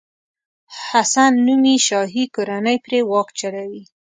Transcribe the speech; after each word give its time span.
حسن 0.87 1.31
نومي 1.45 1.75
شاهي 1.87 2.23
کورنۍ 2.35 2.77
پرې 2.85 2.99
واک 3.09 3.27
چلوي. 3.39 3.83